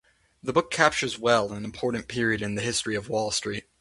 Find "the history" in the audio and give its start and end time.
2.55-2.95